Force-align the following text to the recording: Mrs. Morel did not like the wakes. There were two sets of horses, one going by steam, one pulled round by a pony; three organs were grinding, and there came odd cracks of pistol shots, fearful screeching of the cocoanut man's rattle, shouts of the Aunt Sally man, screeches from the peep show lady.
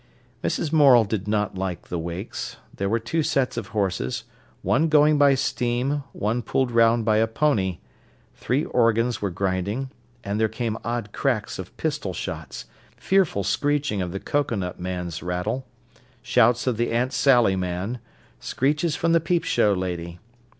Mrs. 0.43 0.73
Morel 0.73 1.03
did 1.03 1.27
not 1.27 1.59
like 1.59 1.89
the 1.89 1.99
wakes. 1.99 2.57
There 2.75 2.89
were 2.89 2.97
two 2.97 3.21
sets 3.21 3.55
of 3.55 3.67
horses, 3.67 4.23
one 4.63 4.87
going 4.89 5.19
by 5.19 5.35
steam, 5.35 6.01
one 6.11 6.41
pulled 6.41 6.71
round 6.71 7.05
by 7.05 7.17
a 7.17 7.27
pony; 7.27 7.77
three 8.33 8.65
organs 8.65 9.21
were 9.21 9.29
grinding, 9.29 9.91
and 10.23 10.39
there 10.39 10.49
came 10.49 10.75
odd 10.83 11.13
cracks 11.13 11.59
of 11.59 11.77
pistol 11.77 12.13
shots, 12.15 12.65
fearful 12.97 13.43
screeching 13.43 14.01
of 14.01 14.11
the 14.11 14.19
cocoanut 14.19 14.79
man's 14.79 15.21
rattle, 15.21 15.67
shouts 16.23 16.65
of 16.65 16.77
the 16.77 16.89
Aunt 16.91 17.13
Sally 17.13 17.55
man, 17.55 17.99
screeches 18.39 18.95
from 18.95 19.11
the 19.11 19.19
peep 19.21 19.43
show 19.43 19.71
lady. 19.71 20.17